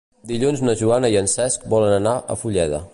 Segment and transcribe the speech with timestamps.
[0.29, 2.87] Dilluns na Joana i en Cesc volen anar a Fulleda.